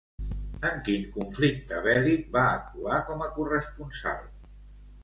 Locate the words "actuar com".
2.55-3.23